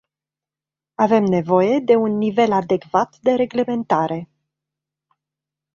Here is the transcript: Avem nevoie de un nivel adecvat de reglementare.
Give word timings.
Avem 1.05 1.23
nevoie 1.33 1.79
de 1.91 1.95
un 1.95 2.17
nivel 2.17 2.51
adecvat 2.51 3.17
de 3.21 3.31
reglementare. 3.35 4.29